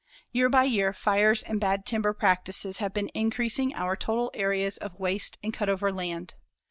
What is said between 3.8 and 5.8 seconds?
total areas of waste and cut